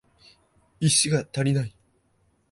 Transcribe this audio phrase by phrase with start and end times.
[0.79, 1.75] 石が足りない